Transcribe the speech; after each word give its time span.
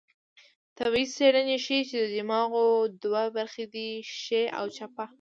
طبي 0.77 1.03
څېړنې 1.15 1.57
ښيي، 1.65 1.81
چې 1.89 1.95
د 2.01 2.05
دماغو 2.15 2.65
دوه 3.03 3.23
برخې 3.35 3.65
دي؛ 3.73 3.89
ښۍ 4.21 4.43
او 4.57 4.65
چپه 4.75 5.05